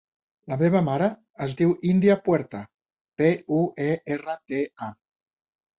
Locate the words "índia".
1.91-2.17